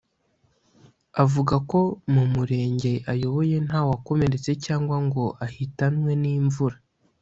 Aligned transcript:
avuga 1.23 1.55
ko 1.69 1.79
mu 2.13 2.23
murenge 2.33 2.91
ayoboye 3.11 3.55
nta 3.67 3.79
wakomeretse 3.89 4.51
cyangwa 4.65 4.97
ngo 5.05 5.23
ahitanwe 5.45 6.11
n’imvura 6.21 6.77